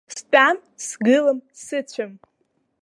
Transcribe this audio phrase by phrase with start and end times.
[0.17, 2.11] Стәам, сгылам, сыҵәам.